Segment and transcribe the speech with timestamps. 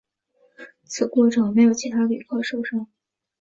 [0.85, 2.87] 此过程没有其他旅客受伤。